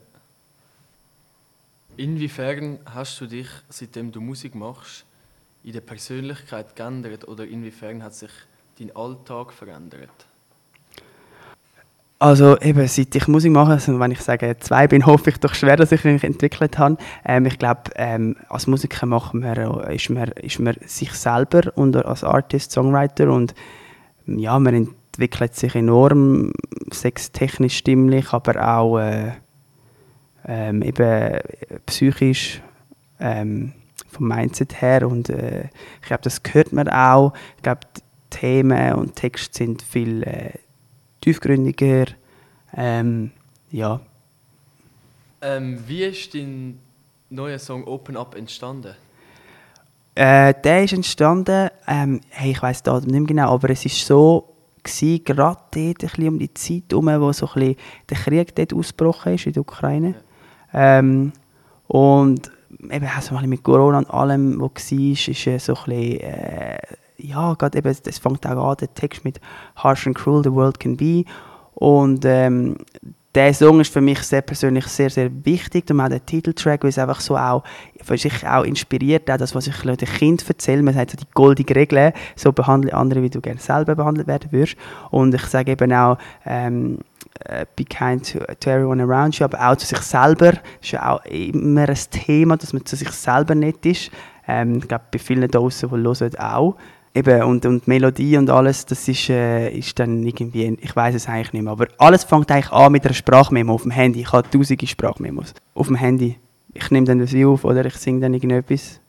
Inwiefern 1.96 2.78
hast 2.84 3.20
du 3.20 3.26
dich, 3.26 3.48
seitdem 3.68 4.12
du 4.12 4.20
Musik 4.20 4.54
machst, 4.54 5.04
in 5.64 5.72
der 5.72 5.80
Persönlichkeit 5.80 6.76
geändert 6.76 7.26
oder 7.26 7.46
inwiefern 7.46 8.02
hat 8.02 8.14
sich 8.14 8.30
dein 8.78 8.94
Alltag 8.94 9.52
verändert? 9.52 10.26
Also 12.18 12.58
eben, 12.60 12.86
seit 12.88 13.14
ich 13.14 13.28
Musik 13.28 13.52
mache, 13.52 13.72
also 13.72 14.00
wenn 14.00 14.10
ich 14.10 14.20
sage 14.20 14.56
zwei 14.58 14.86
bin, 14.86 15.04
hoffe 15.06 15.30
ich 15.30 15.38
doch 15.38 15.54
schwer, 15.54 15.76
dass 15.76 15.92
ich 15.92 16.02
mich 16.04 16.24
entwickelt 16.24 16.78
habe. 16.78 16.96
Ähm, 17.24 17.44
ich 17.44 17.58
glaube, 17.58 17.82
ähm, 17.96 18.36
als 18.48 18.66
Musiker 18.66 19.04
macht 19.04 19.34
man, 19.34 19.56
ist, 19.90 20.08
man, 20.08 20.28
ist 20.30 20.58
man 20.58 20.76
sich 20.86 21.12
selber 21.12 21.72
und 21.76 21.94
als 21.96 22.24
Artist, 22.24 22.72
Songwriter 22.72 23.30
und 23.30 23.54
ja, 24.26 24.58
man 24.58 24.95
entwickelt 25.16 25.54
sich 25.54 25.74
enorm, 25.74 26.52
sextechnisch 26.92 27.78
stimmlich, 27.78 28.32
aber 28.32 28.76
auch 28.76 28.98
äh, 28.98 29.32
ähm, 30.46 30.82
eben 30.82 31.40
psychisch 31.86 32.60
ähm, 33.18 33.72
vom 34.08 34.28
Mindset 34.28 34.82
her 34.82 35.08
und 35.08 35.30
äh, 35.30 35.70
ich 36.02 36.08
glaube, 36.08 36.22
das 36.22 36.42
hört 36.52 36.72
man 36.72 36.88
auch. 36.88 37.32
Ich 37.56 37.62
glaube, 37.62 37.80
Themen 38.28 38.92
und 38.92 39.16
Texte 39.16 39.56
sind 39.56 39.80
viel 39.80 40.22
äh, 40.22 40.52
tiefgründiger. 41.22 42.06
Ähm, 42.76 43.30
ja. 43.70 44.00
Ähm, 45.40 45.82
wie 45.86 46.04
ist 46.04 46.34
dein 46.34 46.78
neuer 47.30 47.58
Song 47.58 47.84
Open 47.84 48.18
Up 48.18 48.34
entstanden? 48.34 48.94
Äh, 50.14 50.52
der 50.62 50.84
ist 50.84 50.92
entstanden, 50.92 51.70
ähm, 51.86 52.20
hey, 52.28 52.50
ich 52.50 52.62
weiß 52.62 52.82
da 52.82 53.00
nicht 53.00 53.10
mehr 53.10 53.22
genau, 53.22 53.52
aber 53.54 53.70
es 53.70 53.84
ist 53.86 54.06
so 54.06 54.55
gewesen, 54.86 55.24
gerade 55.24 55.60
dort 55.70 56.18
ein 56.18 56.28
um 56.28 56.38
die 56.38 56.52
Zeit 56.54 56.84
herum, 56.90 57.06
wo 57.20 57.32
so 57.32 57.48
ein 57.54 57.76
der 58.08 58.16
Krieg 58.16 58.54
dort 58.54 58.72
ausgebrochen 58.72 59.34
ist 59.34 59.46
in 59.46 59.52
der 59.52 59.62
Ukraine. 59.62 60.14
Ja. 60.72 60.98
Ähm, 60.98 61.32
und 61.88 62.50
eben 62.90 63.06
also 63.14 63.34
mit 63.46 63.62
Corona 63.62 63.98
und 63.98 64.10
allem, 64.10 64.60
was 64.60 64.92
war, 64.92 64.98
ist 64.98 65.46
äh, 65.46 65.58
so 65.58 65.74
ein 65.74 65.84
bisschen, 65.84 66.20
äh, 66.20 66.78
ja, 67.18 67.54
gerade 67.54 67.78
eben, 67.78 67.96
das 68.02 68.18
fängt 68.18 68.46
auch 68.46 68.70
an, 68.70 68.76
der 68.78 68.92
Text 68.92 69.24
mit 69.24 69.40
«Harsh 69.76 70.06
and 70.06 70.16
cruel 70.16 70.42
the 70.42 70.52
world 70.52 70.78
can 70.78 70.96
be» 70.96 71.24
und 71.74 72.24
ähm, 72.24 72.76
der 73.36 73.52
Song 73.52 73.80
ist 73.80 73.92
für 73.92 74.00
mich 74.00 74.20
sehr 74.20 74.40
persönlich 74.40 74.86
sehr, 74.86 75.10
sehr 75.10 75.30
wichtig. 75.44 75.90
Und 75.90 76.00
auch 76.00 76.08
der 76.08 76.24
Titeltrack, 76.24 76.82
weil 76.82 76.88
es 76.88 76.98
einfach 76.98 77.20
so 77.20 77.36
auch, 77.36 77.62
für 78.02 78.16
sich 78.16 78.46
auch 78.46 78.64
inspiriert, 78.64 79.30
auch 79.30 79.36
das, 79.36 79.54
was 79.54 79.66
ich 79.66 79.76
den 79.76 79.96
Kind 79.96 80.48
erzähle. 80.48 80.82
Man 80.82 80.94
sagt 80.94 81.10
so 81.10 81.18
die 81.18 81.26
goldene 81.34 81.76
Regel, 81.76 82.14
so 82.34 82.50
behandle 82.50 82.94
andere, 82.94 83.22
wie 83.22 83.28
du 83.28 83.42
gerne 83.42 83.60
selber 83.60 83.94
behandelt 83.94 84.26
werden 84.26 84.50
würdest. 84.52 84.76
Und 85.10 85.34
ich 85.34 85.42
sage 85.42 85.72
eben 85.72 85.92
auch, 85.92 86.16
ähm, 86.46 86.98
äh, 87.44 87.66
be 87.76 87.84
kind 87.84 88.32
to, 88.32 88.38
to 88.58 88.70
everyone 88.70 89.02
around 89.02 89.38
you, 89.38 89.44
aber 89.44 89.60
auch 89.68 89.76
zu 89.76 89.86
sich 89.86 89.98
selber. 89.98 90.52
Das 90.52 90.60
ist 90.80 90.92
ja 90.92 91.12
auch 91.12 91.24
immer 91.26 91.88
ein 91.88 91.98
Thema, 92.10 92.56
dass 92.56 92.72
man 92.72 92.86
zu 92.86 92.96
sich 92.96 93.10
selber 93.10 93.54
nicht 93.54 93.84
ist. 93.84 94.10
Ähm, 94.48 94.78
ich 94.78 94.88
glaube, 94.88 95.04
bei 95.12 95.18
vielen 95.18 95.42
da 95.42 95.58
draußen, 95.58 95.90
die 95.90 95.94
hören, 95.94 96.38
auch 96.38 96.76
eben, 97.16 97.42
und, 97.42 97.64
und 97.66 97.88
Melodie 97.88 98.36
und 98.36 98.50
alles, 98.50 98.84
das 98.86 99.08
ist, 99.08 99.30
äh, 99.30 99.70
ist 99.70 99.98
dann 99.98 100.22
irgendwie, 100.22 100.76
ich 100.80 100.94
weiß 100.94 101.14
es 101.14 101.28
eigentlich 101.28 101.54
nicht 101.54 101.62
mehr, 101.62 101.72
aber 101.72 101.88
alles 101.98 102.24
fängt 102.24 102.50
eigentlich 102.50 102.70
an 102.70 102.92
mit 102.92 103.04
einer 103.04 103.14
Sprachmemo 103.14 103.74
auf 103.74 103.82
dem 103.82 103.90
Handy. 103.90 104.20
Ich 104.20 104.32
habe 104.32 104.48
tausende 104.48 104.86
Sprachmemos 104.86 105.54
auf 105.74 105.86
dem 105.86 105.96
Handy. 105.96 106.38
Ich 106.74 106.90
nehme 106.90 107.06
dann 107.06 107.18
das 107.18 107.34
auf 107.34 107.64
oder 107.64 107.84
ich 107.86 107.96
singe 107.96 108.20
dann 108.20 108.34
irgendetwas. 108.34 109.00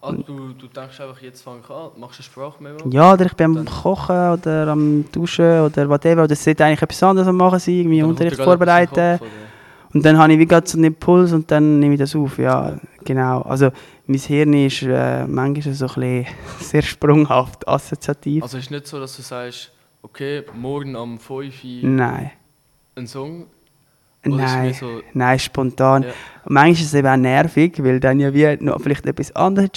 Ah, 0.00 0.12
du, 0.12 0.52
du 0.52 0.68
denkst 0.68 1.00
einfach, 1.00 1.20
jetzt 1.20 1.42
fang 1.42 1.58
ich 1.64 1.70
an, 1.70 1.90
machst 1.98 2.18
du 2.18 2.22
eine 2.22 2.24
Sprachmemo? 2.24 2.78
Ja, 2.90 3.14
oder 3.14 3.26
ich 3.26 3.34
bin 3.34 3.58
am 3.58 3.64
Kochen 3.64 4.30
oder 4.30 4.68
am 4.68 5.04
Duschen 5.10 5.60
oder 5.62 5.88
whatever, 5.88 6.24
oder 6.24 6.32
es 6.32 6.44
sollte 6.44 6.64
eigentlich 6.64 6.82
etwas 6.82 7.02
anderes 7.02 7.32
machen 7.32 7.58
sein, 7.58 7.74
irgendwie 7.74 8.02
Unterricht 8.02 8.40
vorbereiten. 8.40 9.18
Und 9.92 10.04
dann 10.04 10.18
habe 10.18 10.32
ich 10.32 10.38
wie 10.38 10.46
gerade 10.46 10.68
so 10.68 10.76
einen 10.78 10.84
Impuls 10.84 11.32
und 11.32 11.50
dann 11.50 11.80
nehme 11.80 11.94
ich 11.94 12.00
das 12.00 12.14
auf, 12.14 12.38
ja, 12.38 12.76
genau. 13.06 13.40
Also 13.42 13.70
mein 14.06 14.18
Hirn 14.18 14.52
ist 14.52 14.82
äh, 14.82 15.26
manchmal 15.26 15.74
so 15.74 15.86
ein 15.86 15.94
bisschen 15.94 16.26
sehr 16.60 16.82
sprunghaft, 16.82 17.66
assoziativ. 17.66 18.42
Also 18.42 18.58
ist 18.58 18.70
nicht 18.70 18.86
so, 18.86 19.00
dass 19.00 19.16
du 19.16 19.22
sagst, 19.22 19.72
okay, 20.02 20.42
morgen 20.54 20.94
um 20.94 21.18
5 21.18 21.64
Uhr 21.64 21.88
Nein. 21.88 22.32
ein 22.94 23.06
Song? 23.06 23.46
Oder 24.26 24.36
nein, 24.36 24.74
so 24.74 25.02
nein, 25.14 25.38
spontan. 25.38 26.02
Ja. 26.02 26.08
Manchmal 26.46 26.72
ist 26.72 26.82
es 26.82 26.94
eben 26.94 27.06
auch 27.06 27.16
nervig, 27.16 27.82
weil 27.82 28.00
dann 28.00 28.18
ja 28.18 28.34
wie 28.34 28.56
noch 28.64 28.80
vielleicht 28.80 29.06
etwas 29.06 29.34
anderes 29.36 29.70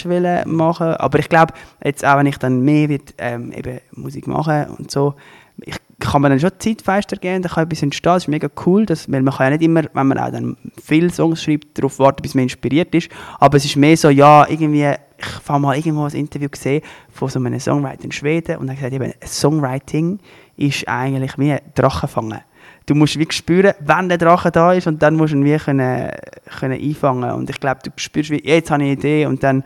machen 0.46 0.88
Aber 0.88 1.20
ich 1.20 1.30
glaube, 1.30 1.54
jetzt 1.84 2.04
auch 2.04 2.18
wenn 2.18 2.26
ich 2.26 2.38
dann 2.38 2.62
mehr 2.62 2.90
wird, 2.90 3.14
ähm, 3.20 3.52
eben 3.52 3.80
Musik 3.92 4.26
machen 4.28 4.66
und 4.78 4.90
so, 4.90 5.14
ich 5.62 5.76
kann 6.00 6.22
man 6.22 6.32
dann 6.32 6.40
schon 6.40 6.52
Zeitfenster 6.58 7.18
geben, 7.18 7.42
dann 7.42 7.52
kann 7.52 7.66
etwas 7.66 7.84
entstehen, 7.84 8.14
das 8.14 8.24
ist 8.24 8.28
mega 8.28 8.48
cool, 8.66 8.86
dass, 8.86 9.12
weil 9.12 9.22
man 9.22 9.34
kann 9.34 9.48
ja 9.48 9.58
nicht 9.58 9.64
immer, 9.64 9.84
wenn 9.94 10.08
man 10.08 10.18
auch 10.18 10.32
dann 10.32 10.56
viele 10.82 11.10
Songs 11.10 11.44
schreibt, 11.44 11.78
darauf 11.78 12.00
warten, 12.00 12.22
bis 12.22 12.36
man 12.36 12.44
inspiriert 12.44 12.94
ist, 12.96 13.10
aber 13.40 13.58
es 13.58 13.66
ist 13.66 13.76
mehr 13.76 13.98
so, 13.98 14.10
ja, 14.10 14.48
irgendwie, 14.48 14.94
ich 15.18 15.50
habe 15.50 15.60
mal 15.60 15.76
irgendwo 15.76 16.04
ein 16.04 16.14
Interview 16.14 16.50
gesehen 16.50 16.82
von 17.12 17.30
so 17.30 17.40
einem 17.40 17.60
Songwriter 17.60 18.06
in 18.06 18.12
Schweden 18.12 18.58
und 18.58 18.70
er 18.70 18.74
hat 18.74 18.78
gesagt, 18.78 18.94
eben, 18.94 19.14
Songwriting 19.26 20.20
ist 20.56 20.88
eigentlich 20.88 21.38
wie 21.38 21.58
Drachenfangen. 21.76 22.40
Du 22.86 22.96
musst 22.96 23.20
wie 23.20 23.28
spüren, 23.30 23.74
wenn 23.82 24.10
der 24.10 24.18
Drache 24.18 24.52
da 24.52 24.74
ist 24.74 24.88
und 24.88 25.02
dann 25.04 25.16
musst 25.16 25.34
du 25.34 25.38
ihn 25.38 25.46
wie 25.46 25.58
können, 25.58 26.12
können 26.60 26.82
einfangen 26.82 27.32
und 27.32 27.50
ich 27.50 27.60
glaube, 27.60 27.82
du 27.84 27.92
spürst 27.98 28.30
wie, 28.32 28.42
jetzt 28.44 28.72
habe 28.72 28.84
ich 28.84 28.90
eine 28.90 28.98
Idee 28.98 29.26
und 29.26 29.44
dann 29.44 29.64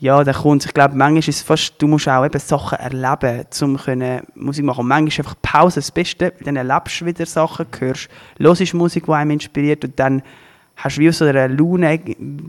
ja, 0.00 0.24
dann 0.24 0.34
kommt 0.34 0.64
Ich 0.64 0.72
glaube, 0.72 0.96
manchmal 0.96 1.18
ist 1.18 1.28
es 1.28 1.42
fast, 1.42 1.74
du 1.78 1.86
musst 1.86 2.08
auch 2.08 2.24
eben 2.24 2.40
Sachen 2.40 2.78
erleben, 2.78 3.46
um 3.60 3.76
können 3.76 4.22
Musik 4.34 4.64
machen. 4.64 4.80
Und 4.80 4.88
manchmal 4.88 5.08
ist 5.08 5.18
einfach 5.18 5.36
Pause 5.42 5.80
das 5.80 5.90
Beste, 5.90 6.32
dann 6.40 6.56
erlebst 6.56 7.00
du 7.02 7.06
wieder 7.06 7.26
Sachen, 7.26 7.66
hörst, 7.78 8.08
hörst 8.38 8.74
Musik, 8.74 9.04
die 9.04 9.12
einem 9.12 9.32
inspiriert 9.32 9.84
und 9.84 9.98
dann 10.00 10.22
hast 10.76 10.96
du 10.96 11.02
wie 11.02 11.12
so 11.12 11.26
eine 11.26 11.48
Laune. 11.48 12.00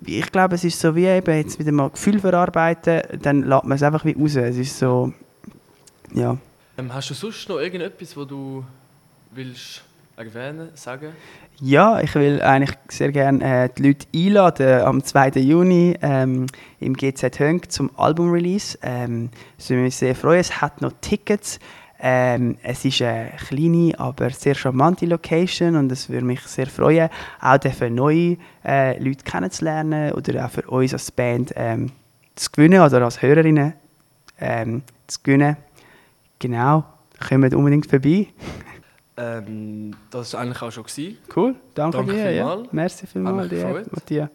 Ich 0.05 0.31
glaube, 0.31 0.55
es 0.55 0.63
ist 0.63 0.79
so 0.79 0.95
wie 0.95 1.05
eben 1.05 1.35
jetzt 1.35 1.59
wieder 1.59 1.73
mal 1.73 1.89
Gefühl 1.89 2.21
verarbeiten, 2.21 3.01
dann 3.21 3.43
lässt 3.43 3.65
man 3.65 3.75
es 3.75 3.83
einfach 3.83 4.05
wie 4.05 4.15
raus. 4.17 4.37
Es 4.37 4.55
ist 4.55 4.79
so, 4.79 5.11
ja. 6.13 6.37
Ähm, 6.77 6.93
hast 6.93 7.09
du 7.09 7.13
sonst 7.13 7.49
noch 7.49 7.59
irgendetwas, 7.59 8.15
wo 8.15 8.23
du 8.23 8.63
willst 9.31 9.83
erwähnen, 10.21 10.69
sagen? 10.75 11.13
Ja, 11.59 11.99
ich 12.01 12.15
will 12.15 12.41
eigentlich 12.41 12.77
sehr 12.89 13.11
gerne 13.11 13.65
äh, 13.65 13.69
die 13.75 14.29
Leute 14.29 14.63
einladen 14.75 14.87
am 14.87 15.03
2. 15.03 15.29
Juni 15.39 15.95
ähm, 16.01 16.47
im 16.79 16.95
GZ 16.95 17.39
Hönk 17.39 17.71
zum 17.71 17.91
Album-Release. 17.97 18.77
Ähm, 18.81 19.29
das 19.57 19.69
würde 19.69 19.83
mich 19.83 19.95
sehr 19.95 20.15
freuen. 20.15 20.39
Es 20.39 20.61
hat 20.61 20.81
noch 20.81 20.93
Tickets. 21.01 21.59
Ähm, 22.03 22.57
es 22.63 22.83
ist 22.83 23.01
eine 23.03 23.31
kleine, 23.47 23.93
aber 23.99 24.31
sehr 24.31 24.55
charmante 24.55 25.05
Location 25.05 25.75
und 25.75 25.91
es 25.91 26.09
würde 26.09 26.25
mich 26.25 26.41
sehr 26.41 26.65
freuen, 26.65 27.09
auch 27.39 27.59
dafür 27.59 27.91
neue 27.91 28.37
äh, 28.65 28.97
Leute 28.97 29.23
kennenzulernen 29.23 30.11
oder 30.13 30.45
auch 30.45 30.49
für 30.49 30.63
uns 30.63 30.93
als 30.93 31.11
Band 31.11 31.53
ähm, 31.55 31.91
zu 32.33 32.49
gewinnen 32.51 32.81
oder 32.81 33.03
als 33.03 33.21
Hörerinnen 33.21 33.73
ähm, 34.39 34.81
zu 35.05 35.19
gewinnen. 35.21 35.57
Genau, 36.39 36.85
kommt 37.29 37.53
unbedingt 37.53 37.85
vorbei. 37.85 38.27
Ähm, 39.21 39.91
das 40.09 40.33
war 40.33 40.41
eigentlich 40.41 40.61
auch 40.61 40.71
schon. 40.71 40.83
Gewesen. 40.83 41.17
Cool, 41.35 41.55
danke, 41.75 41.97
Danke 41.97 42.13
dir. 42.13 42.31
Ja. 42.31 42.47
vielmals. 42.49 42.73
Merci 42.73 43.01
Hat 43.05 43.09
vielmals 43.09 43.49
dir. 43.49 43.85
Matthias. 43.91 44.29